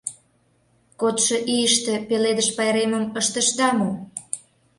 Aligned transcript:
Кодшо 0.99 1.35
ийыште 1.53 1.93
Пеледыш 2.07 2.49
пайремым 2.57 3.05
ыштышда 3.19 3.69
мо? 3.79 3.89